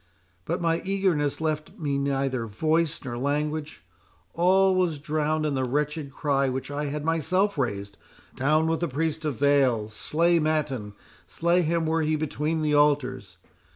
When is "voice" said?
2.47-3.05